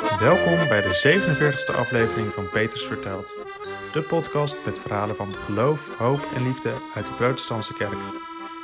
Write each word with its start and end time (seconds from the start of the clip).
Welkom 0.00 0.68
bij 0.68 0.80
de 0.80 1.20
47e 1.68 1.76
aflevering 1.76 2.32
van 2.32 2.48
Peters 2.50 2.84
Vertelt. 2.84 3.26
De 3.92 4.04
podcast 4.08 4.56
met 4.64 4.78
verhalen 4.78 5.16
van 5.16 5.34
geloof, 5.34 5.98
hoop 5.98 6.20
en 6.34 6.42
liefde 6.42 6.72
uit 6.94 7.06
de 7.06 7.12
protestantse 7.12 7.74
kerk. 7.74 7.98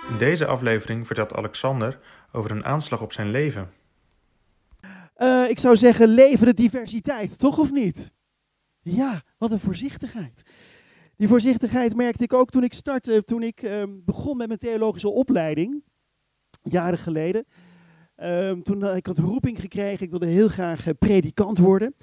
In 0.09 0.19
deze 0.19 0.47
aflevering 0.47 1.07
vertelt 1.07 1.33
Alexander 1.33 2.01
over 2.33 2.51
een 2.51 2.65
aanslag 2.65 3.03
op 3.03 3.13
zijn 3.13 3.31
leven. 3.31 3.71
Uh, 5.17 5.49
ik 5.49 5.59
zou 5.59 5.77
zeggen, 5.77 6.09
leven 6.09 6.47
de 6.47 6.55
diversiteit, 6.55 7.39
toch 7.39 7.59
of 7.59 7.71
niet? 7.71 8.13
Ja, 8.81 9.23
wat 9.39 9.53
een 9.53 9.61
voorzichtigheid. 9.61 10.43
Die 11.17 11.29
voorzichtigheid 11.29 11.97
merkte 11.97 12.23
ik 12.23 12.33
ook 12.33 12.51
toen 12.51 12.65
ik 12.65 12.75
startte, 12.75 13.25
toen 13.25 13.43
ik 13.43 13.63
uh, 13.63 13.83
begon 13.89 14.37
met 14.37 14.47
mijn 14.47 14.59
theologische 14.59 15.11
opleiding, 15.11 15.85
jaren 16.63 16.99
geleden. 16.99 17.47
Uh, 18.17 18.51
toen 18.51 18.81
uh, 18.81 18.97
ik 18.97 19.07
had 19.07 19.19
roeping 19.19 19.61
gekregen, 19.61 20.05
ik 20.05 20.11
wilde 20.11 20.27
heel 20.27 20.49
graag 20.49 20.85
predikant 20.99 21.59
worden. 21.59 21.95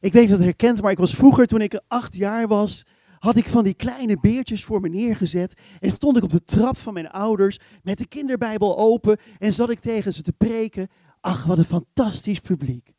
Ik 0.00 0.12
weet 0.12 0.22
niet 0.22 0.32
of 0.32 0.36
het 0.36 0.46
herkent, 0.46 0.82
maar 0.82 0.90
ik 0.90 0.98
was 0.98 1.14
vroeger, 1.14 1.46
toen 1.46 1.60
ik 1.60 1.80
acht 1.88 2.14
jaar 2.14 2.48
was, 2.48 2.86
had 3.18 3.36
ik 3.36 3.48
van 3.48 3.64
die 3.64 3.74
kleine 3.74 4.20
beertjes 4.20 4.64
voor 4.64 4.80
me 4.80 4.88
neergezet. 4.88 5.60
En 5.80 5.90
stond 5.90 6.16
ik 6.16 6.22
op 6.22 6.30
de 6.30 6.44
trap 6.44 6.76
van 6.76 6.92
mijn 6.92 7.10
ouders 7.10 7.58
met 7.82 7.98
de 7.98 8.06
kinderbijbel 8.06 8.78
open 8.78 9.16
en 9.38 9.52
zat 9.52 9.70
ik 9.70 9.80
tegen 9.80 10.12
ze 10.12 10.22
te 10.22 10.32
preken. 10.32 10.88
Ach, 11.20 11.44
wat 11.44 11.58
een 11.58 11.64
fantastisch 11.64 12.40
publiek. 12.40 12.92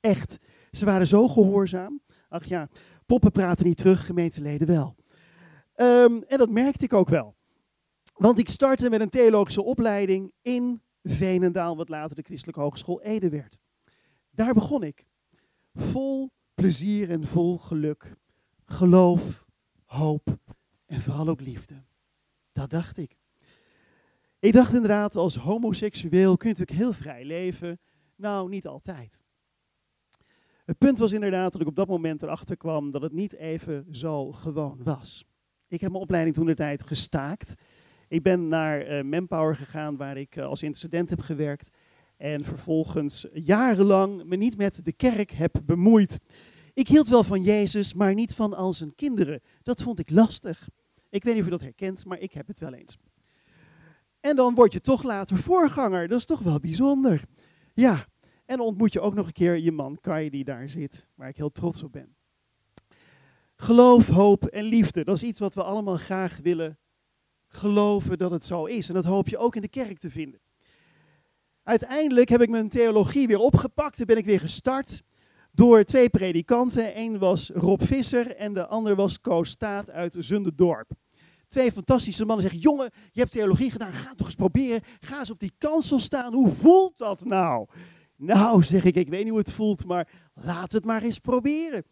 Echt, 0.00 0.38
ze 0.70 0.84
waren 0.84 1.06
zo 1.06 1.28
gehoorzaam. 1.28 2.00
Ach 2.28 2.44
ja, 2.44 2.68
poppen 3.06 3.30
praten 3.30 3.66
niet 3.66 3.76
terug, 3.76 4.06
gemeenteleden 4.06 4.66
wel. 4.66 4.96
Um, 5.76 6.22
en 6.22 6.38
dat 6.38 6.50
merkte 6.50 6.84
ik 6.84 6.92
ook 6.92 7.08
wel. 7.08 7.34
Want 8.14 8.38
ik 8.38 8.48
startte 8.48 8.90
met 8.90 9.00
een 9.00 9.08
theologische 9.08 9.62
opleiding 9.62 10.32
in 10.42 10.82
Veenendaal, 11.04 11.76
wat 11.76 11.88
later 11.88 12.16
de 12.16 12.22
Christelijke 12.22 12.60
Hogeschool 12.60 13.02
Ede 13.02 13.28
werd. 13.28 13.58
Daar 14.30 14.54
begon 14.54 14.82
ik. 14.82 15.06
Vol 15.74 16.30
plezier 16.54 17.10
en 17.10 17.24
vol 17.24 17.58
geluk. 17.58 18.16
Geloof, 18.64 19.44
hoop 19.84 20.36
en 20.86 21.00
vooral 21.00 21.28
ook 21.28 21.40
liefde. 21.40 21.84
Dat 22.52 22.70
dacht 22.70 22.96
ik. 22.96 23.18
Ik 24.38 24.52
dacht 24.52 24.74
inderdaad, 24.74 25.16
als 25.16 25.36
homoseksueel 25.36 26.36
kun 26.36 26.48
je 26.48 26.54
natuurlijk 26.54 26.78
heel 26.78 26.92
vrij 26.92 27.24
leven. 27.24 27.80
Nou, 28.16 28.48
niet 28.48 28.66
altijd. 28.66 29.22
Het 30.64 30.78
punt 30.78 30.98
was 30.98 31.12
inderdaad 31.12 31.52
dat 31.52 31.60
ik 31.60 31.66
op 31.66 31.76
dat 31.76 31.88
moment 31.88 32.22
erachter 32.22 32.56
kwam 32.56 32.90
dat 32.90 33.02
het 33.02 33.12
niet 33.12 33.34
even 33.34 33.86
zo 33.90 34.32
gewoon 34.32 34.82
was. 34.82 35.24
Ik 35.68 35.80
heb 35.80 35.90
mijn 35.90 36.02
opleiding 36.02 36.34
toen 36.36 36.46
de 36.46 36.54
tijd 36.54 36.82
gestaakt. 36.82 37.54
Ik 38.14 38.22
ben 38.22 38.48
naar 38.48 38.90
uh, 38.90 39.02
Manpower 39.02 39.56
gegaan, 39.56 39.96
waar 39.96 40.16
ik 40.16 40.36
uh, 40.36 40.46
als 40.46 40.62
intercedent 40.62 41.10
heb 41.10 41.20
gewerkt. 41.20 41.68
En 42.16 42.44
vervolgens 42.44 43.26
jarenlang 43.32 44.24
me 44.24 44.36
niet 44.36 44.56
met 44.56 44.84
de 44.84 44.92
kerk 44.92 45.30
heb 45.30 45.60
bemoeid. 45.64 46.20
Ik 46.74 46.88
hield 46.88 47.08
wel 47.08 47.24
van 47.24 47.42
Jezus, 47.42 47.94
maar 47.94 48.14
niet 48.14 48.34
van 48.34 48.54
al 48.54 48.72
zijn 48.72 48.94
kinderen. 48.94 49.40
Dat 49.62 49.82
vond 49.82 49.98
ik 49.98 50.10
lastig. 50.10 50.68
Ik 51.10 51.24
weet 51.24 51.32
niet 51.34 51.42
of 51.42 51.48
je 51.48 51.56
dat 51.56 51.60
herkent, 51.60 52.04
maar 52.04 52.18
ik 52.18 52.32
heb 52.32 52.46
het 52.46 52.60
wel 52.60 52.72
eens. 52.72 52.98
En 54.20 54.36
dan 54.36 54.54
word 54.54 54.72
je 54.72 54.80
toch 54.80 55.02
later 55.02 55.36
voorganger. 55.36 56.08
Dat 56.08 56.18
is 56.18 56.26
toch 56.26 56.40
wel 56.40 56.60
bijzonder. 56.60 57.22
Ja, 57.72 58.06
en 58.46 58.60
ontmoet 58.60 58.92
je 58.92 59.00
ook 59.00 59.14
nog 59.14 59.26
een 59.26 59.32
keer 59.32 59.58
je 59.58 59.72
man 59.72 59.98
Kai 60.00 60.30
die 60.30 60.44
daar 60.44 60.68
zit, 60.68 61.06
waar 61.14 61.28
ik 61.28 61.36
heel 61.36 61.52
trots 61.52 61.82
op 61.82 61.92
ben. 61.92 62.16
Geloof, 63.56 64.06
hoop 64.06 64.44
en 64.44 64.64
liefde, 64.64 65.04
dat 65.04 65.16
is 65.16 65.22
iets 65.22 65.40
wat 65.40 65.54
we 65.54 65.62
allemaal 65.62 65.96
graag 65.96 66.38
willen 66.42 66.78
geloven 67.56 68.18
dat 68.18 68.30
het 68.30 68.44
zo 68.44 68.64
is. 68.64 68.88
En 68.88 68.94
dat 68.94 69.04
hoop 69.04 69.28
je 69.28 69.38
ook 69.38 69.56
in 69.56 69.62
de 69.62 69.68
kerk 69.68 69.98
te 69.98 70.10
vinden. 70.10 70.40
Uiteindelijk 71.62 72.28
heb 72.28 72.42
ik 72.42 72.48
mijn 72.48 72.68
theologie 72.68 73.26
weer 73.26 73.38
opgepakt 73.38 74.00
en 74.00 74.06
ben 74.06 74.16
ik 74.16 74.24
weer 74.24 74.40
gestart 74.40 75.02
door 75.52 75.84
twee 75.84 76.08
predikanten. 76.08 76.98
Eén 76.98 77.18
was 77.18 77.50
Rob 77.54 77.82
Visser 77.82 78.36
en 78.36 78.52
de 78.52 78.66
ander 78.66 78.94
was 78.94 79.20
Koos 79.20 79.50
Staat 79.50 79.90
uit 79.90 80.16
Zunderdorp. 80.18 80.90
Twee 81.48 81.72
fantastische 81.72 82.24
mannen 82.24 82.44
zeggen, 82.44 82.62
jongen, 82.62 82.90
je 83.12 83.20
hebt 83.20 83.32
theologie 83.32 83.70
gedaan, 83.70 83.92
ga 83.92 84.14
toch 84.14 84.26
eens 84.26 84.36
proberen. 84.36 84.80
Ga 85.00 85.18
eens 85.18 85.30
op 85.30 85.38
die 85.38 85.52
kansel 85.58 85.98
staan, 85.98 86.34
hoe 86.34 86.52
voelt 86.52 86.98
dat 86.98 87.24
nou? 87.24 87.66
Nou, 88.16 88.62
zeg 88.62 88.84
ik, 88.84 88.96
ik 88.96 89.08
weet 89.08 89.20
niet 89.20 89.28
hoe 89.28 89.38
het 89.38 89.52
voelt, 89.52 89.84
maar 89.84 90.08
laat 90.34 90.72
het 90.72 90.84
maar 90.84 91.02
eens 91.02 91.18
proberen. 91.18 91.84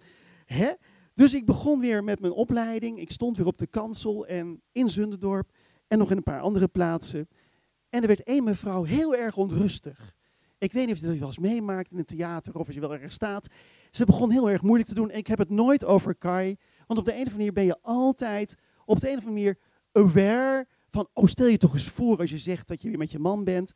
Hè? 0.45 0.73
Dus 1.15 1.35
ik 1.35 1.47
begon 1.47 1.81
weer 1.81 2.05
met 2.05 2.21
mijn 2.21 2.33
opleiding. 2.33 2.99
Ik 2.99 3.11
stond 3.11 3.37
weer 3.37 3.47
op 3.47 3.59
de 3.59 3.67
kansel 3.67 4.27
en 4.27 4.63
in 4.73 4.91
Zunderdorp 4.91 5.51
en 5.89 5.99
nog 5.99 6.11
in 6.11 6.17
een 6.17 6.23
paar 6.23 6.41
andere 6.41 6.69
plaatsen. 6.69 7.29
En 7.89 8.01
er 8.01 8.07
werd 8.07 8.23
één 8.23 8.45
mevrouw 8.45 8.83
heel 8.83 9.15
erg 9.17 9.37
onrustig. 9.37 10.15
Ik 10.59 10.73
weet 10.73 10.87
niet 10.87 10.95
of 10.95 11.01
je 11.01 11.07
dat 11.07 11.17
wel 11.17 11.27
eens 11.27 11.39
meemaakt 11.39 11.91
in 11.91 11.99
een 11.99 12.05
theater 12.05 12.55
of 12.55 12.67
als 12.67 12.75
je 12.75 12.81
wel 12.81 12.93
ergens 12.93 13.15
staat. 13.15 13.49
Ze 13.91 14.05
begon 14.05 14.31
heel 14.31 14.51
erg 14.51 14.63
moeilijk 14.63 14.89
te 14.89 14.95
doen. 14.95 15.11
En 15.11 15.19
ik 15.19 15.27
heb 15.27 15.39
het 15.39 15.51
nooit 15.51 15.85
over 15.85 16.15
Kai. 16.15 16.57
Want 16.87 16.99
op 16.99 17.05
de 17.05 17.13
een 17.13 17.27
of 17.27 17.33
andere 17.33 17.37
manier 17.37 17.53
ben 17.53 17.65
je 17.65 17.79
altijd 17.83 18.55
op 18.85 19.01
de 19.01 19.11
een 19.11 19.19
of 19.19 19.25
andere 19.25 19.41
manier 19.41 19.59
aware 19.93 20.67
van, 20.91 21.09
oh 21.13 21.27
stel 21.27 21.47
je 21.47 21.59
toch 21.59 21.73
eens 21.73 21.89
voor 21.89 22.19
als 22.19 22.31
je 22.31 22.39
zegt 22.39 22.69
dat 22.69 22.83
je 22.83 22.89
weer 22.89 22.99
met 22.99 23.11
je 23.11 23.19
man 23.19 23.45
bent, 23.45 23.73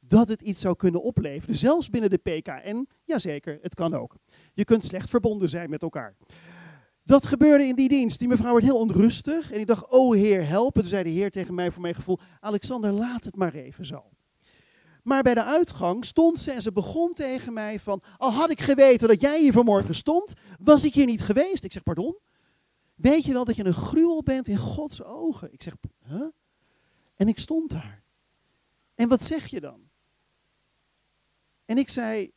dat 0.00 0.28
het 0.28 0.42
iets 0.42 0.60
zou 0.60 0.76
kunnen 0.76 1.02
opleveren. 1.02 1.56
Zelfs 1.56 1.90
binnen 1.90 2.10
de 2.10 2.16
PKN, 2.16 2.88
jazeker, 3.04 3.58
het 3.62 3.74
kan 3.74 3.94
ook. 3.94 4.16
Je 4.54 4.64
kunt 4.64 4.84
slecht 4.84 5.10
verbonden 5.10 5.48
zijn 5.48 5.70
met 5.70 5.82
elkaar. 5.82 6.16
Dat 7.06 7.26
gebeurde 7.26 7.64
in 7.64 7.74
die 7.74 7.88
dienst. 7.88 8.18
Die 8.18 8.28
mevrouw 8.28 8.52
werd 8.52 8.64
heel 8.64 8.78
onrustig. 8.78 9.52
En 9.52 9.60
ik 9.60 9.66
dacht, 9.66 9.88
oh 9.88 10.14
heer, 10.14 10.48
help. 10.48 10.74
En 10.74 10.80
toen 10.80 10.90
zei 10.90 11.02
de 11.02 11.10
heer 11.10 11.30
tegen 11.30 11.54
mij 11.54 11.70
voor 11.70 11.82
mijn 11.82 11.94
gevoel, 11.94 12.18
Alexander, 12.40 12.90
laat 12.90 13.24
het 13.24 13.36
maar 13.36 13.54
even 13.54 13.86
zo. 13.86 14.04
Maar 15.02 15.22
bij 15.22 15.34
de 15.34 15.44
uitgang 15.44 16.04
stond 16.04 16.38
ze 16.38 16.50
en 16.50 16.62
ze 16.62 16.72
begon 16.72 17.14
tegen 17.14 17.52
mij 17.52 17.80
van, 17.80 18.02
al 18.16 18.32
had 18.32 18.50
ik 18.50 18.60
geweten 18.60 19.08
dat 19.08 19.20
jij 19.20 19.40
hier 19.40 19.52
vanmorgen 19.52 19.94
stond, 19.94 20.34
was 20.60 20.84
ik 20.84 20.94
hier 20.94 21.06
niet 21.06 21.22
geweest. 21.22 21.64
Ik 21.64 21.72
zeg, 21.72 21.82
pardon? 21.82 22.18
Weet 22.94 23.24
je 23.24 23.32
wel 23.32 23.44
dat 23.44 23.56
je 23.56 23.64
een 23.64 23.74
gruwel 23.74 24.22
bent 24.22 24.48
in 24.48 24.56
Gods 24.56 25.02
ogen? 25.02 25.52
Ik 25.52 25.62
zeg, 25.62 25.74
huh? 26.06 26.26
En 27.14 27.28
ik 27.28 27.38
stond 27.38 27.70
daar. 27.70 28.02
En 28.94 29.08
wat 29.08 29.24
zeg 29.24 29.46
je 29.46 29.60
dan? 29.60 29.80
En 31.64 31.78
ik 31.78 31.88
zei, 31.88 32.32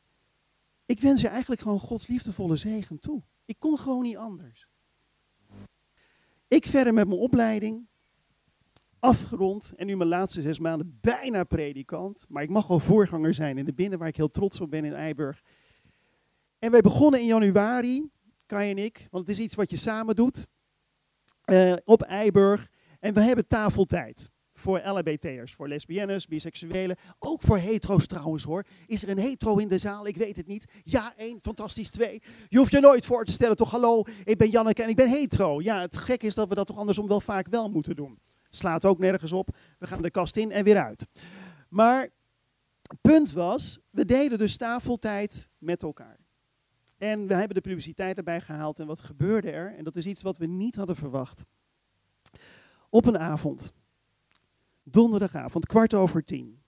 ik 0.85 0.99
wens 0.99 1.21
je 1.21 1.27
eigenlijk 1.27 1.61
gewoon 1.61 1.79
Gods 1.79 2.07
liefdevolle 2.07 2.55
zegen 2.55 2.99
toe. 2.99 3.21
Ik 3.49 3.59
kon 3.59 3.77
gewoon 3.77 4.03
niet 4.03 4.17
anders. 4.17 4.67
Ik 6.47 6.65
verder 6.65 6.93
met 6.93 7.07
mijn 7.07 7.19
opleiding, 7.19 7.87
afgerond 8.99 9.73
en 9.75 9.85
nu 9.85 9.95
mijn 9.95 10.09
laatste 10.09 10.41
zes 10.41 10.59
maanden 10.59 10.97
bijna 11.01 11.43
predikant. 11.43 12.25
Maar 12.27 12.43
ik 12.43 12.49
mag 12.49 12.67
wel 12.67 12.79
voorganger 12.79 13.33
zijn 13.33 13.57
in 13.57 13.65
de 13.65 13.73
binnen 13.73 13.99
waar 13.99 14.07
ik 14.07 14.15
heel 14.15 14.31
trots 14.31 14.61
op 14.61 14.69
ben 14.69 14.85
in 14.85 14.93
Eiburg. 14.93 15.43
En 16.59 16.71
wij 16.71 16.81
begonnen 16.81 17.19
in 17.19 17.25
januari, 17.25 18.09
Kai 18.45 18.71
en 18.71 18.77
ik, 18.77 19.07
want 19.11 19.27
het 19.27 19.37
is 19.37 19.43
iets 19.43 19.55
wat 19.55 19.69
je 19.69 19.77
samen 19.77 20.15
doet, 20.15 20.47
uh, 21.45 21.75
op 21.83 22.01
Eiburg. 22.01 22.69
En 22.99 23.13
we 23.13 23.21
hebben 23.21 23.47
tafeltijd 23.47 24.29
voor 24.59 24.81
LHBT'ers, 24.85 25.53
voor 25.53 25.67
lesbiennes, 25.67 26.27
biseksuelen, 26.27 26.97
ook 27.19 27.41
voor 27.41 27.57
hetero's 27.57 28.07
trouwens 28.07 28.43
hoor. 28.43 28.65
Is 28.87 29.03
er 29.03 29.09
een 29.09 29.19
hetero 29.19 29.57
in 29.57 29.67
de 29.67 29.77
zaal? 29.77 30.07
Ik 30.07 30.15
weet 30.15 30.35
het 30.35 30.47
niet. 30.47 30.71
Ja, 30.83 31.13
één, 31.17 31.39
fantastisch, 31.41 31.89
twee. 31.89 32.21
Je 32.47 32.57
hoeft 32.57 32.71
je 32.71 32.79
nooit 32.79 33.05
voor 33.05 33.25
te 33.25 33.31
stellen, 33.31 33.55
toch 33.55 33.71
hallo, 33.71 34.03
ik 34.23 34.37
ben 34.37 34.49
Janneke 34.49 34.83
en 34.83 34.89
ik 34.89 34.95
ben 34.95 35.09
hetero. 35.09 35.61
Ja, 35.61 35.81
het 35.81 35.97
gek 35.97 36.23
is 36.23 36.35
dat 36.35 36.49
we 36.49 36.55
dat 36.55 36.67
toch 36.67 36.77
andersom 36.77 37.07
wel 37.07 37.21
vaak 37.21 37.47
wel 37.47 37.69
moeten 37.69 37.95
doen. 37.95 38.19
Slaat 38.49 38.85
ook 38.85 38.99
nergens 38.99 39.31
op. 39.31 39.55
We 39.79 39.87
gaan 39.87 40.01
de 40.01 40.11
kast 40.11 40.37
in 40.37 40.51
en 40.51 40.63
weer 40.63 40.83
uit. 40.83 41.07
Maar 41.69 42.09
punt 43.01 43.31
was, 43.31 43.79
we 43.89 44.05
deden 44.05 44.37
dus 44.37 44.57
tafeltijd 44.57 45.49
met 45.57 45.83
elkaar. 45.83 46.19
En 46.97 47.27
we 47.27 47.33
hebben 47.33 47.55
de 47.55 47.61
publiciteit 47.61 48.17
erbij 48.17 48.41
gehaald. 48.41 48.79
En 48.79 48.87
wat 48.87 49.01
gebeurde 49.01 49.51
er? 49.51 49.75
En 49.75 49.83
dat 49.83 49.95
is 49.95 50.05
iets 50.05 50.21
wat 50.21 50.37
we 50.37 50.45
niet 50.45 50.75
hadden 50.75 50.95
verwacht. 50.95 51.45
Op 52.89 53.05
een 53.05 53.17
avond 53.17 53.71
donderdagavond, 54.91 55.65
kwart 55.65 55.93
over 55.93 56.23
tien. 56.23 56.61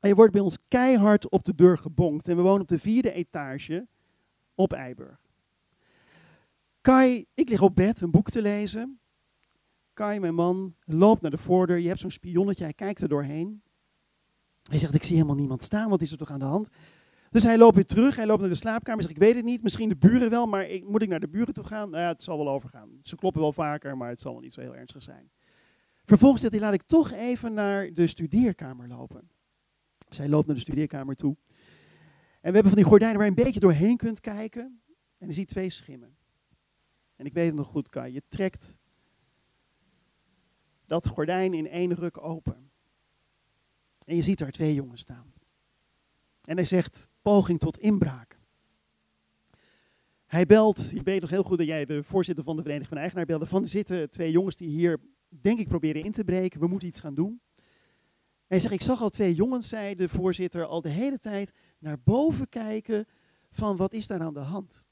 En 0.00 0.08
je 0.08 0.14
wordt 0.14 0.32
bij 0.32 0.40
ons 0.40 0.58
keihard 0.68 1.28
op 1.28 1.44
de 1.44 1.54
deur 1.54 1.78
gebonkt. 1.78 2.28
En 2.28 2.36
we 2.36 2.42
wonen 2.42 2.60
op 2.60 2.68
de 2.68 2.78
vierde 2.78 3.12
etage 3.12 3.86
op 4.54 4.72
Eiburg. 4.72 5.20
Kai, 6.80 7.26
ik 7.34 7.48
lig 7.48 7.62
op 7.62 7.74
bed 7.76 8.00
een 8.00 8.10
boek 8.10 8.30
te 8.30 8.42
lezen. 8.42 9.00
Kai, 9.92 10.20
mijn 10.20 10.34
man, 10.34 10.74
loopt 10.84 11.22
naar 11.22 11.30
de 11.30 11.38
voordeur. 11.38 11.78
Je 11.78 11.88
hebt 11.88 12.00
zo'n 12.00 12.10
spionnetje, 12.10 12.64
hij 12.64 12.72
kijkt 12.72 13.00
er 13.00 13.08
doorheen. 13.08 13.62
Hij 14.62 14.78
zegt, 14.78 14.94
ik 14.94 15.04
zie 15.04 15.14
helemaal 15.14 15.36
niemand 15.36 15.62
staan, 15.62 15.90
wat 15.90 16.02
is 16.02 16.12
er 16.12 16.18
toch 16.18 16.30
aan 16.30 16.38
de 16.38 16.44
hand? 16.44 16.68
Dus 17.30 17.42
hij 17.42 17.58
loopt 17.58 17.74
weer 17.74 17.86
terug, 17.86 18.16
hij 18.16 18.26
loopt 18.26 18.40
naar 18.40 18.48
de 18.48 18.54
slaapkamer. 18.54 19.02
Zegt, 19.02 19.14
ik 19.14 19.20
weet 19.20 19.34
het 19.34 19.44
niet, 19.44 19.62
misschien 19.62 19.88
de 19.88 19.96
buren 19.96 20.30
wel, 20.30 20.46
maar 20.46 20.68
ik, 20.68 20.88
moet 20.88 21.02
ik 21.02 21.08
naar 21.08 21.20
de 21.20 21.28
buren 21.28 21.54
toe 21.54 21.64
gaan? 21.64 21.90
Nou 21.90 22.02
ja, 22.02 22.08
het 22.08 22.22
zal 22.22 22.38
wel 22.38 22.48
overgaan. 22.48 22.98
Ze 23.02 23.16
kloppen 23.16 23.40
wel 23.40 23.52
vaker, 23.52 23.96
maar 23.96 24.08
het 24.08 24.20
zal 24.20 24.32
wel 24.32 24.40
niet 24.40 24.52
zo 24.52 24.60
heel 24.60 24.76
ernstig 24.76 25.02
zijn. 25.02 25.30
Vervolgens 26.04 26.40
zegt 26.40 26.52
hij, 26.52 26.62
laat 26.62 26.74
ik 26.74 26.82
toch 26.82 27.10
even 27.12 27.54
naar 27.54 27.92
de 27.92 28.06
studeerkamer 28.06 28.88
lopen. 28.88 29.30
Zij 30.08 30.28
loopt 30.28 30.46
naar 30.46 30.54
de 30.54 30.60
studeerkamer 30.60 31.16
toe. 31.16 31.36
En 32.40 32.50
we 32.50 32.54
hebben 32.54 32.72
van 32.72 32.82
die 32.82 32.84
gordijnen 32.84 33.16
waar 33.16 33.26
je 33.26 33.36
een 33.36 33.44
beetje 33.44 33.60
doorheen 33.60 33.96
kunt 33.96 34.20
kijken. 34.20 34.82
En 35.18 35.26
je 35.26 35.32
ziet 35.32 35.48
twee 35.48 35.70
schimmen. 35.70 36.16
En 37.16 37.26
ik 37.26 37.32
weet 37.32 37.46
het 37.46 37.54
nog 37.54 37.66
goed, 37.66 37.88
Kai. 37.88 38.12
Je 38.12 38.22
trekt 38.28 38.76
dat 40.86 41.06
gordijn 41.06 41.54
in 41.54 41.68
één 41.68 41.94
ruk 41.94 42.18
open. 42.18 42.70
En 44.06 44.16
je 44.16 44.22
ziet 44.22 44.38
daar 44.38 44.50
twee 44.50 44.74
jongens 44.74 45.00
staan. 45.00 45.32
En 46.44 46.56
hij 46.56 46.64
zegt, 46.64 47.08
poging 47.22 47.58
tot 47.58 47.78
inbraak. 47.78 48.38
Hij 50.26 50.46
belt, 50.46 50.90
je 50.90 51.02
weet 51.02 51.20
nog 51.20 51.30
heel 51.30 51.42
goed 51.42 51.58
dat 51.58 51.66
jij 51.66 51.84
de 51.84 52.02
voorzitter 52.02 52.44
van 52.44 52.56
de 52.56 52.62
Vereniging 52.62 52.90
van 52.90 52.98
Eigenaar 52.98 53.26
belde, 53.26 53.46
van 53.46 53.62
er 53.62 53.68
zitten 53.68 54.10
twee 54.10 54.30
jongens 54.30 54.56
die 54.56 54.68
hier, 54.68 55.00
denk 55.40 55.58
ik, 55.58 55.68
proberen 55.68 56.04
in 56.04 56.12
te 56.12 56.24
breken, 56.24 56.60
we 56.60 56.66
moeten 56.66 56.88
iets 56.88 57.00
gaan 57.00 57.14
doen. 57.14 57.40
En 57.56 58.60
hij 58.60 58.60
zegt, 58.60 58.74
ik 58.74 58.82
zag 58.82 59.00
al 59.00 59.10
twee 59.10 59.34
jongens, 59.34 59.68
zei 59.68 59.94
de 59.94 60.08
voorzitter, 60.08 60.64
al 60.64 60.80
de 60.80 60.88
hele 60.88 61.18
tijd 61.18 61.52
naar 61.78 62.00
boven 62.04 62.48
kijken 62.48 63.06
van 63.50 63.76
wat 63.76 63.92
is 63.92 64.06
daar 64.06 64.20
aan 64.20 64.34
de 64.34 64.40
hand. 64.40 64.84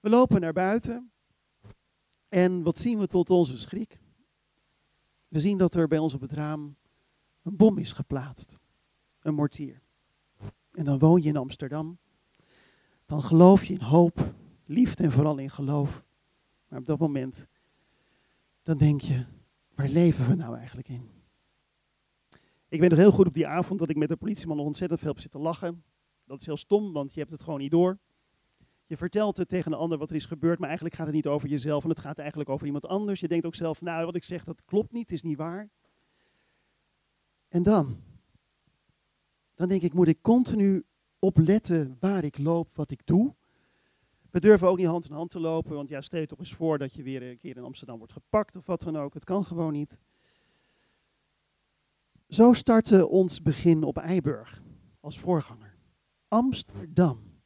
We 0.00 0.08
lopen 0.08 0.40
naar 0.40 0.52
buiten 0.52 1.10
en 2.28 2.62
wat 2.62 2.78
zien 2.78 2.98
we 2.98 3.06
tot 3.06 3.30
onze 3.30 3.58
schrik? 3.58 4.00
We 5.28 5.40
zien 5.40 5.58
dat 5.58 5.74
er 5.74 5.88
bij 5.88 5.98
ons 5.98 6.14
op 6.14 6.20
het 6.20 6.32
raam 6.32 6.76
een 7.42 7.56
bom 7.56 7.78
is 7.78 7.92
geplaatst, 7.92 8.58
een 9.20 9.34
mortier. 9.34 9.80
En 10.72 10.84
dan 10.84 10.98
woon 10.98 11.22
je 11.22 11.28
in 11.28 11.36
Amsterdam 11.36 11.98
dan 13.06 13.22
geloof 13.22 13.64
je 13.64 13.74
in 13.74 13.80
hoop, 13.80 14.34
liefde 14.64 15.04
en 15.04 15.12
vooral 15.12 15.38
in 15.38 15.50
geloof. 15.50 16.04
Maar 16.68 16.78
op 16.78 16.86
dat 16.86 16.98
moment, 16.98 17.46
dan 18.66 18.76
denk 18.76 19.00
je, 19.00 19.24
waar 19.74 19.88
leven 19.88 20.28
we 20.28 20.34
nou 20.34 20.56
eigenlijk 20.56 20.88
in? 20.88 21.10
Ik 22.68 22.80
weet 22.80 22.90
nog 22.90 22.98
heel 22.98 23.10
goed 23.10 23.26
op 23.26 23.34
die 23.34 23.46
avond 23.46 23.78
dat 23.78 23.90
ik 23.90 23.96
met 23.96 24.08
de 24.08 24.16
politieman 24.16 24.58
ontzettend 24.58 25.00
veel 25.00 25.08
heb 25.08 25.20
zitten 25.20 25.40
lachen. 25.40 25.84
Dat 26.24 26.40
is 26.40 26.46
heel 26.46 26.56
stom, 26.56 26.92
want 26.92 27.12
je 27.14 27.18
hebt 27.18 27.30
het 27.32 27.42
gewoon 27.42 27.60
niet 27.60 27.70
door. 27.70 27.98
Je 28.86 28.96
vertelt 28.96 29.36
het 29.36 29.48
tegen 29.48 29.72
een 29.72 29.78
ander 29.78 29.98
wat 29.98 30.10
er 30.10 30.16
is 30.16 30.26
gebeurd, 30.26 30.58
maar 30.58 30.68
eigenlijk 30.68 30.96
gaat 30.96 31.06
het 31.06 31.14
niet 31.14 31.26
over 31.26 31.48
jezelf 31.48 31.82
en 31.82 31.88
het 31.88 32.00
gaat 32.00 32.18
eigenlijk 32.18 32.48
over 32.48 32.66
iemand 32.66 32.86
anders. 32.86 33.20
Je 33.20 33.28
denkt 33.28 33.46
ook 33.46 33.54
zelf, 33.54 33.80
nou 33.80 34.04
wat 34.04 34.16
ik 34.16 34.24
zeg 34.24 34.44
dat 34.44 34.64
klopt 34.64 34.92
niet, 34.92 35.12
is 35.12 35.22
niet 35.22 35.36
waar. 35.36 35.68
En 37.48 37.62
dan, 37.62 38.00
dan 39.54 39.68
denk 39.68 39.82
ik, 39.82 39.92
moet 39.92 40.08
ik 40.08 40.22
continu 40.22 40.84
opletten 41.18 41.96
waar 42.00 42.24
ik 42.24 42.38
loop, 42.38 42.76
wat 42.76 42.90
ik 42.90 43.06
doe. 43.06 43.34
We 44.36 44.42
durven 44.42 44.68
ook 44.68 44.76
niet 44.76 44.86
hand 44.86 45.08
in 45.08 45.14
hand 45.14 45.30
te 45.30 45.40
lopen, 45.40 45.74
want 45.74 45.88
ja, 45.88 46.00
stel 46.00 46.20
je 46.20 46.26
toch 46.26 46.38
eens 46.38 46.54
voor 46.54 46.78
dat 46.78 46.94
je 46.94 47.02
weer 47.02 47.22
een 47.22 47.38
keer 47.38 47.56
in 47.56 47.62
Amsterdam 47.62 47.98
wordt 47.98 48.12
gepakt 48.12 48.56
of 48.56 48.66
wat 48.66 48.80
dan 48.80 48.96
ook. 48.96 49.14
Het 49.14 49.24
kan 49.24 49.44
gewoon 49.44 49.72
niet. 49.72 50.00
Zo 52.28 52.52
startte 52.52 53.06
ons 53.06 53.42
begin 53.42 53.82
op 53.82 53.98
Eiburg 53.98 54.62
als 55.00 55.18
voorganger. 55.18 55.76
Amsterdam. 56.28 57.40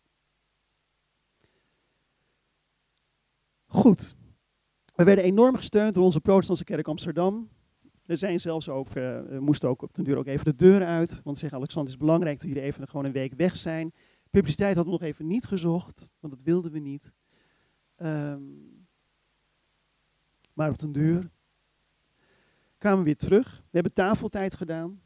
Goed. 3.66 4.14
We 4.94 5.04
werden 5.04 5.24
enorm 5.24 5.56
gesteund 5.56 5.94
door 5.94 6.04
onze 6.04 6.20
protestantse 6.20 6.64
kerk 6.64 6.88
Amsterdam. 6.88 7.48
Er 8.06 8.16
zijn 8.16 8.40
zelfs 8.40 8.68
ook, 8.68 8.88
we 8.88 9.38
moesten 9.40 9.68
ook 9.68 9.82
op 9.82 9.94
den 9.94 10.04
duur 10.04 10.16
ook 10.16 10.26
even 10.26 10.44
de 10.44 10.56
deuren 10.56 10.86
uit. 10.86 11.20
Want 11.24 11.38
zeggen 11.38 11.58
Alexander, 11.58 11.92
het 11.92 12.00
is 12.00 12.06
belangrijk 12.06 12.40
dat 12.40 12.48
jullie 12.48 12.62
even 12.62 12.88
gewoon 12.88 13.04
een 13.04 13.12
week 13.12 13.34
weg 13.36 13.56
zijn. 13.56 13.92
Publiciteit 14.30 14.76
hadden 14.76 14.92
we 14.92 14.98
nog 15.00 15.08
even 15.08 15.26
niet 15.26 15.46
gezocht, 15.46 16.08
want 16.20 16.34
dat 16.34 16.42
wilden 16.42 16.72
we 16.72 16.78
niet. 16.78 17.12
Um, 17.96 18.86
maar 20.52 20.70
op 20.70 20.78
den 20.78 20.92
duur 20.92 21.30
kwamen 22.78 22.98
we 22.98 23.04
weer 23.04 23.16
terug. 23.16 23.56
We 23.56 23.70
hebben 23.70 23.92
tafeltijd 23.92 24.54
gedaan. 24.54 25.02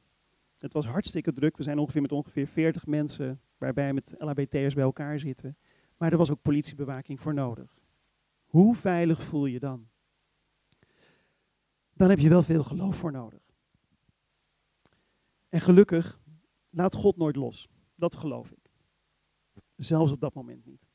Het 0.58 0.72
was 0.72 0.86
hartstikke 0.86 1.32
druk. 1.32 1.56
We 1.56 1.62
zijn 1.62 1.78
ongeveer 1.78 2.02
met 2.02 2.12
ongeveer 2.12 2.46
40 2.46 2.86
mensen, 2.86 3.40
waarbij 3.58 3.92
met 3.92 4.14
LHBT'ers 4.18 4.74
bij 4.74 4.84
elkaar 4.84 5.18
zitten. 5.18 5.56
Maar 5.96 6.12
er 6.12 6.18
was 6.18 6.30
ook 6.30 6.42
politiebewaking 6.42 7.20
voor 7.20 7.34
nodig. 7.34 7.78
Hoe 8.44 8.74
veilig 8.74 9.22
voel 9.22 9.46
je 9.46 9.58
dan? 9.58 9.88
dan 11.94 12.08
heb 12.08 12.18
je 12.18 12.28
wel 12.28 12.42
veel 12.42 12.62
geloof 12.62 12.96
voor 12.96 13.12
nodig. 13.12 13.42
En 15.48 15.60
gelukkig 15.60 16.20
laat 16.70 16.94
God 16.94 17.16
nooit 17.16 17.36
los. 17.36 17.68
Dat 17.94 18.16
geloof 18.16 18.50
ik. 18.50 18.63
Zelfs 19.76 20.12
op 20.12 20.20
dat 20.20 20.34
moment 20.34 20.64
niet. 20.64 20.86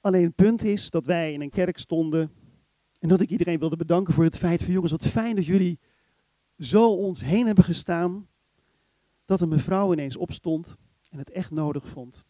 Alleen 0.00 0.24
het 0.24 0.34
punt 0.34 0.62
is 0.62 0.90
dat 0.90 1.06
wij 1.06 1.32
in 1.32 1.40
een 1.40 1.50
kerk 1.50 1.78
stonden 1.78 2.32
en 2.98 3.08
dat 3.08 3.20
ik 3.20 3.30
iedereen 3.30 3.58
wilde 3.58 3.76
bedanken 3.76 4.14
voor 4.14 4.24
het 4.24 4.38
feit 4.38 4.62
van 4.62 4.72
jongens, 4.72 4.92
wat 4.92 5.06
fijn 5.06 5.36
dat 5.36 5.46
jullie 5.46 5.80
zo 6.58 6.94
ons 6.94 7.24
heen 7.24 7.46
hebben 7.46 7.64
gestaan, 7.64 8.28
dat 9.24 9.40
een 9.40 9.48
mevrouw 9.48 9.92
ineens 9.92 10.16
opstond 10.16 10.76
en 11.10 11.18
het 11.18 11.30
echt 11.30 11.50
nodig 11.50 11.88
vond 11.88 12.24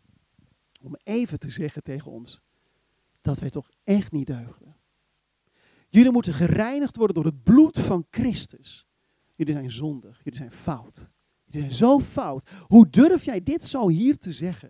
om 0.82 0.96
even 1.02 1.38
te 1.38 1.50
zeggen 1.50 1.82
tegen 1.82 2.10
ons 2.10 2.40
dat 3.20 3.38
wij 3.38 3.50
toch 3.50 3.70
echt 3.84 4.12
niet 4.12 4.26
deugden. 4.26 4.76
Jullie 5.88 6.12
moeten 6.12 6.32
gereinigd 6.32 6.96
worden 6.96 7.14
door 7.14 7.24
het 7.24 7.42
bloed 7.42 7.78
van 7.78 8.06
Christus. 8.10 8.86
Jullie 9.34 9.54
zijn 9.54 9.70
zondig, 9.70 10.20
jullie 10.24 10.38
zijn 10.38 10.52
fout. 10.52 11.11
Zo 11.70 12.00
fout. 12.00 12.50
Hoe 12.66 12.90
durf 12.90 13.24
jij 13.24 13.42
dit 13.42 13.64
zo 13.64 13.88
hier 13.88 14.18
te 14.18 14.32
zeggen? 14.32 14.68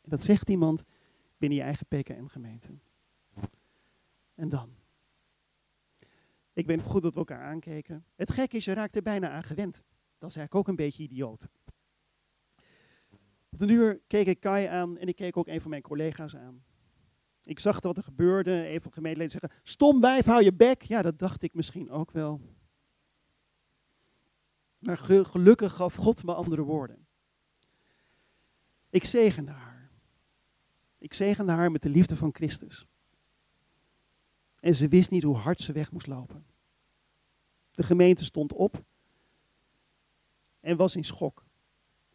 En 0.00 0.10
dat 0.10 0.22
zegt 0.22 0.50
iemand 0.50 0.82
binnen 1.38 1.58
je 1.58 1.64
eigen 1.64 1.86
PKM-gemeente. 1.86 2.78
En 4.34 4.48
dan? 4.48 4.74
Ik 6.52 6.66
weet 6.66 6.82
goed 6.82 7.02
dat 7.02 7.12
we 7.12 7.18
elkaar 7.18 7.42
aankeken. 7.42 8.04
Het 8.14 8.30
gekke 8.30 8.56
is, 8.56 8.64
je 8.64 8.72
raakt 8.72 8.96
er 8.96 9.02
bijna 9.02 9.30
aan 9.30 9.42
gewend. 9.42 9.82
Dat 10.18 10.30
is 10.30 10.36
eigenlijk 10.36 10.54
ook 10.54 10.68
een 10.68 10.84
beetje 10.84 11.02
idioot. 11.02 11.48
Op 13.50 13.58
de 13.58 13.66
uur 13.66 14.00
keek 14.06 14.26
ik 14.26 14.40
Kai 14.40 14.66
aan 14.66 14.98
en 14.98 15.08
ik 15.08 15.16
keek 15.16 15.36
ook 15.36 15.48
een 15.48 15.60
van 15.60 15.70
mijn 15.70 15.82
collega's 15.82 16.36
aan. 16.36 16.64
Ik 17.42 17.58
zag 17.58 17.80
wat 17.80 17.96
er 17.96 18.02
gebeurde. 18.02 18.68
Een 18.68 18.80
van 18.80 18.90
de 18.90 18.96
gemeenteleden 18.96 19.40
zeggen, 19.40 19.60
stom 19.62 20.00
wijf, 20.00 20.24
hou 20.24 20.42
je 20.42 20.52
bek. 20.52 20.82
Ja, 20.82 21.02
dat 21.02 21.18
dacht 21.18 21.42
ik 21.42 21.54
misschien 21.54 21.90
ook 21.90 22.10
wel. 22.10 22.40
Maar 24.84 24.98
gelukkig 25.26 25.72
gaf 25.72 25.94
God 25.94 26.24
me 26.24 26.34
andere 26.34 26.62
woorden. 26.62 27.06
Ik 28.90 29.04
zegende 29.04 29.50
haar. 29.50 29.90
Ik 30.98 31.14
zegende 31.14 31.52
haar 31.52 31.70
met 31.70 31.82
de 31.82 31.88
liefde 31.88 32.16
van 32.16 32.34
Christus. 32.34 32.86
En 34.60 34.74
ze 34.74 34.88
wist 34.88 35.10
niet 35.10 35.22
hoe 35.22 35.36
hard 35.36 35.60
ze 35.60 35.72
weg 35.72 35.92
moest 35.92 36.06
lopen. 36.06 36.46
De 37.70 37.82
gemeente 37.82 38.24
stond 38.24 38.52
op 38.52 38.84
en 40.60 40.76
was 40.76 40.96
in 40.96 41.04
schok. 41.04 41.46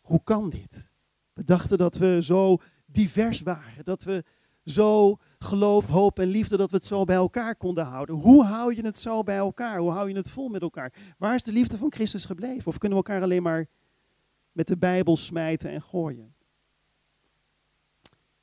Hoe 0.01 0.23
kan 0.23 0.49
dit? 0.49 0.91
We 1.33 1.43
dachten 1.43 1.77
dat 1.77 1.97
we 1.97 2.23
zo 2.23 2.57
divers 2.85 3.41
waren, 3.41 3.85
dat 3.85 4.03
we 4.03 4.23
zo 4.65 5.17
geloof, 5.39 5.85
hoop 5.85 6.19
en 6.19 6.27
liefde 6.27 6.57
dat 6.57 6.69
we 6.69 6.75
het 6.75 6.85
zo 6.85 7.03
bij 7.03 7.15
elkaar 7.15 7.55
konden 7.55 7.85
houden. 7.85 8.15
Hoe 8.15 8.43
hou 8.43 8.75
je 8.75 8.85
het 8.85 8.97
zo 8.97 9.23
bij 9.23 9.37
elkaar? 9.37 9.79
Hoe 9.79 9.91
hou 9.91 10.09
je 10.09 10.15
het 10.15 10.29
vol 10.29 10.49
met 10.49 10.61
elkaar? 10.61 10.93
Waar 11.17 11.35
is 11.35 11.43
de 11.43 11.51
liefde 11.51 11.77
van 11.77 11.91
Christus 11.91 12.25
gebleven? 12.25 12.67
Of 12.67 12.77
kunnen 12.77 12.97
we 12.97 13.03
elkaar 13.03 13.23
alleen 13.23 13.43
maar 13.43 13.67
met 14.51 14.67
de 14.67 14.77
Bijbel 14.77 15.17
smijten 15.17 15.69
en 15.69 15.81
gooien? 15.81 16.33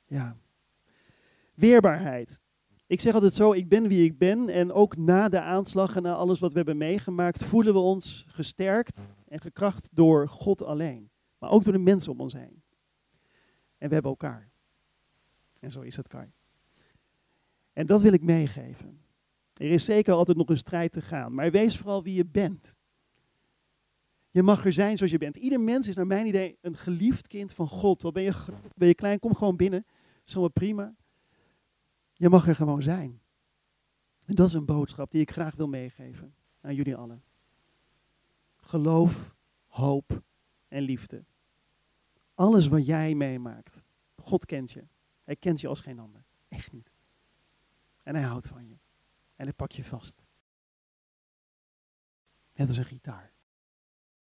Ja. 0.05 0.37
Weerbaarheid. 1.53 2.39
Ik 2.87 3.01
zeg 3.01 3.13
altijd 3.13 3.33
zo, 3.33 3.51
ik 3.51 3.69
ben 3.69 3.87
wie 3.87 4.03
ik 4.03 4.17
ben. 4.17 4.49
En 4.49 4.71
ook 4.71 4.97
na 4.97 5.29
de 5.29 5.41
aanslag 5.41 5.95
en 5.95 6.01
na 6.01 6.13
alles 6.13 6.39
wat 6.39 6.51
we 6.51 6.57
hebben 6.57 6.77
meegemaakt, 6.77 7.43
voelen 7.43 7.73
we 7.73 7.79
ons 7.79 8.25
gesterkt 8.27 9.01
en 9.27 9.41
gekracht 9.41 9.89
door 9.91 10.27
God 10.27 10.63
alleen. 10.63 11.09
Maar 11.37 11.49
ook 11.49 11.63
door 11.63 11.73
de 11.73 11.79
mensen 11.79 12.11
om 12.11 12.19
ons 12.19 12.33
heen. 12.33 12.63
En 13.77 13.87
we 13.87 13.93
hebben 13.93 14.11
elkaar. 14.11 14.51
En 15.59 15.71
zo 15.71 15.81
is 15.81 15.95
het, 15.95 16.07
Kai. 16.07 16.31
En 17.73 17.85
dat 17.85 18.01
wil 18.01 18.13
ik 18.13 18.23
meegeven. 18.23 19.01
Er 19.53 19.71
is 19.71 19.85
zeker 19.85 20.13
altijd 20.13 20.37
nog 20.37 20.49
een 20.49 20.57
strijd 20.57 20.91
te 20.91 21.01
gaan, 21.01 21.33
maar 21.33 21.51
wees 21.51 21.77
vooral 21.77 22.03
wie 22.03 22.13
je 22.13 22.25
bent. 22.25 22.77
Je 24.29 24.43
mag 24.43 24.65
er 24.65 24.73
zijn 24.73 24.97
zoals 24.97 25.11
je 25.11 25.17
bent. 25.17 25.35
Ieder 25.35 25.59
mens 25.59 25.87
is 25.87 25.95
naar 25.95 26.07
mijn 26.07 26.27
idee 26.27 26.57
een 26.61 26.77
geliefd 26.77 27.27
kind 27.27 27.53
van 27.53 27.67
God. 27.67 28.03
Al 28.03 28.11
ben 28.11 28.23
je 28.23 28.33
groot, 28.33 28.75
ben 28.75 28.87
je 28.87 28.95
klein, 28.95 29.19
kom 29.19 29.35
gewoon 29.35 29.55
binnen. 29.55 29.85
Zomaar 30.23 30.49
prima. 30.49 30.95
Je 32.13 32.29
mag 32.29 32.47
er 32.47 32.55
gewoon 32.55 32.81
zijn. 32.81 33.21
En 34.25 34.35
dat 34.35 34.47
is 34.47 34.53
een 34.53 34.65
boodschap 34.65 35.11
die 35.11 35.21
ik 35.21 35.31
graag 35.31 35.55
wil 35.55 35.67
meegeven 35.67 36.35
aan 36.61 36.75
jullie 36.75 36.95
allen. 36.95 37.23
Geloof, 38.57 39.35
hoop 39.67 40.21
en 40.67 40.81
liefde. 40.81 41.25
Alles 42.33 42.67
wat 42.67 42.85
jij 42.85 43.15
meemaakt. 43.15 43.83
God 44.15 44.45
kent 44.45 44.71
je. 44.71 44.83
Hij 45.27 45.35
kent 45.35 45.61
je 45.61 45.67
als 45.67 45.79
geen 45.79 45.99
ander. 45.99 46.23
Echt 46.47 46.71
niet. 46.71 46.91
En 48.03 48.15
hij 48.15 48.23
houdt 48.23 48.47
van 48.47 48.67
je. 48.67 48.77
En 49.35 49.45
hij 49.45 49.53
pakt 49.53 49.75
je 49.75 49.83
vast. 49.83 50.25
Net 52.53 52.67
als 52.67 52.77
een 52.77 52.85
gitaar. 52.85 53.33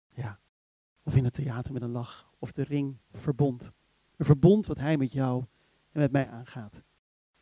Ja. 0.09 0.39
Of 1.03 1.15
in 1.15 1.23
het 1.23 1.33
theater 1.33 1.73
met 1.73 1.81
een 1.81 1.91
lach. 1.91 2.33
Of 2.39 2.51
de 2.51 2.63
ring 2.63 2.97
verbond. 3.11 3.71
Een 4.15 4.25
verbond 4.25 4.65
wat 4.65 4.77
hij 4.77 4.97
met 4.97 5.11
jou 5.11 5.45
en 5.91 5.99
met 5.99 6.11
mij 6.11 6.29
aangaat. 6.29 6.83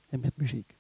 En 0.08 0.20
met 0.20 0.38
muziek. 0.38 0.78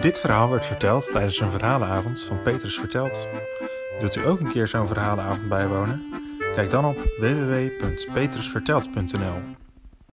Dit 0.00 0.18
verhaal 0.18 0.50
werd 0.50 0.66
verteld 0.66 1.10
tijdens 1.10 1.40
een 1.40 1.50
verhalenavond 1.50 2.22
van 2.22 2.42
Petrus 2.42 2.78
Vertelt. 2.78 3.26
Wilt 4.00 4.16
u 4.16 4.26
ook 4.26 4.40
een 4.40 4.50
keer 4.50 4.68
zo'n 4.68 4.86
verhalenavond 4.86 5.48
bijwonen? 5.48 6.21
Kijk 6.54 6.70
dan 6.70 6.84
op 6.84 6.96
www.petrusverteld.nl 7.18 9.61